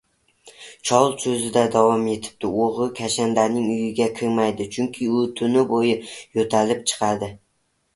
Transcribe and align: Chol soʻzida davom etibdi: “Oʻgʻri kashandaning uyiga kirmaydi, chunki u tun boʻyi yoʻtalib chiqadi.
Chol 0.89 1.11
soʻzida 1.23 1.65
davom 1.75 2.07
etibdi: 2.15 2.51
“Oʻgʻri 2.69 2.95
kashandaning 3.03 3.71
uyiga 3.77 4.11
kirmaydi, 4.19 4.71
chunki 4.75 5.15
u 5.21 5.25
tun 5.39 5.65
boʻyi 5.75 5.97
yoʻtalib 6.39 6.87
chiqadi. 6.93 7.37